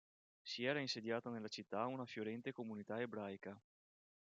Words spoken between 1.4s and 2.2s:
città una